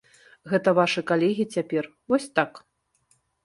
[0.53, 2.51] Гэта вашы калегі цяпер, вось так.